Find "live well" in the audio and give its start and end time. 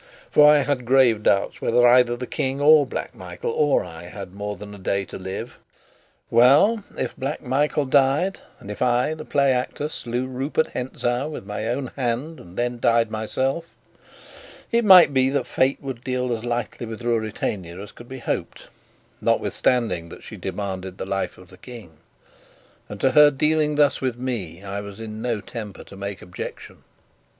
5.19-6.83